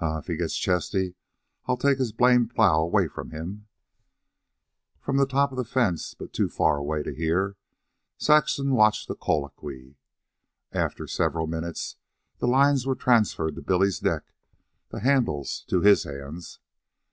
"Huh! 0.00 0.18
If 0.18 0.26
he 0.26 0.34
gets 0.36 0.56
chesty 0.56 1.14
I'll 1.66 1.76
take 1.76 1.98
his 1.98 2.10
blamed 2.10 2.52
plow 2.56 2.80
away 2.80 3.06
from 3.06 3.30
him." 3.30 3.68
From 4.98 5.16
the 5.16 5.28
top 5.28 5.52
of 5.52 5.56
the 5.56 5.64
fence, 5.64 6.12
but 6.12 6.32
too 6.32 6.48
far 6.48 6.76
away 6.76 7.04
to 7.04 7.14
hear, 7.14 7.56
Saxon 8.18 8.72
watched 8.74 9.06
the 9.06 9.14
colloquy. 9.14 9.94
After 10.72 11.06
several 11.06 11.46
minutes, 11.46 11.94
the 12.38 12.48
lines 12.48 12.84
were 12.84 12.96
transferred 12.96 13.54
to 13.54 13.62
Billy's 13.62 14.02
neck, 14.02 14.32
the 14.88 14.98
handles 15.02 15.64
to 15.68 15.82
his 15.82 16.02
hands. 16.02 16.58